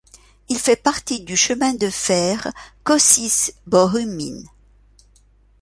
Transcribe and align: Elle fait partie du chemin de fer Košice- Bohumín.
Elle 0.49 0.57
fait 0.57 0.77
partie 0.81 1.19
du 1.19 1.37
chemin 1.37 1.75
de 1.75 1.87
fer 1.87 2.51
Košice- 2.83 3.53
Bohumín. 3.67 4.47